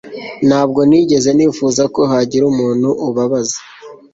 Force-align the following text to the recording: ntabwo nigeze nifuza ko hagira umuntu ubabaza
ntabwo 0.47 0.79
nigeze 0.89 1.29
nifuza 1.33 1.83
ko 1.95 2.01
hagira 2.11 2.43
umuntu 2.51 2.89
ubabaza 3.07 3.57